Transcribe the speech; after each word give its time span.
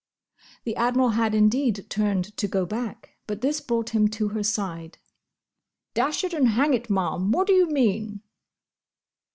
The 0.63 0.75
Admiral 0.77 1.09
had 1.09 1.35
indeed 1.35 1.85
turned 1.87 2.35
to 2.37 2.47
go 2.47 2.65
back; 2.65 3.17
but 3.27 3.41
this 3.41 3.61
brought 3.61 3.91
him 3.91 4.07
to 4.07 4.29
her 4.29 4.41
side. 4.41 4.97
"Dash 5.93 6.23
it 6.23 6.33
and 6.33 6.47
hang 6.47 6.73
it, 6.73 6.89
Ma'am! 6.89 7.31
what 7.31 7.45
do 7.45 7.53
you 7.53 7.69
mean?" 7.69 8.23